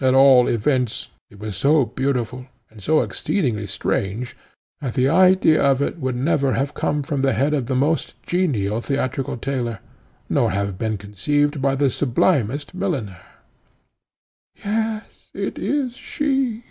At 0.00 0.14
all 0.14 0.48
events 0.48 1.10
it 1.30 1.38
was 1.38 1.56
so 1.56 1.84
beautiful, 1.84 2.46
and 2.72 2.82
so 2.82 3.02
exceedingly 3.02 3.68
strange, 3.68 4.36
that 4.80 4.94
the 4.94 5.08
idea 5.08 5.62
of 5.62 5.80
it 5.80 6.00
could 6.00 6.16
never 6.16 6.54
have 6.54 6.74
come 6.74 7.04
from 7.04 7.20
the 7.20 7.34
head 7.34 7.54
of 7.54 7.66
the 7.66 7.76
most 7.76 8.20
genial 8.24 8.80
theatrical 8.80 9.36
tailor, 9.36 9.78
nor 10.28 10.50
have 10.50 10.76
been 10.76 10.98
conceived 10.98 11.62
by 11.62 11.76
the 11.76 11.88
sublimest 11.88 12.74
milliner. 12.74 13.20
"Yes, 14.56 15.30
it 15.32 15.56
is 15.56 15.94
she! 15.94 16.64